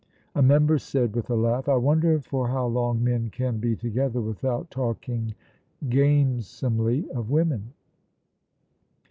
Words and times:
A 0.33 0.41
member 0.41 0.79
said, 0.79 1.15
with 1.15 1.29
a 1.29 1.35
laugh, 1.35 1.69
'I 1.69 1.75
wonder 1.75 2.19
for 2.21 2.47
how 2.47 2.65
long 2.65 3.03
men 3.03 3.29
can 3.29 3.59
be 3.59 3.75
together 3.75 4.19
without 4.19 4.71
talking 4.71 5.35
gamesomely 5.89 7.07
of 7.11 7.29
women?' 7.29 7.73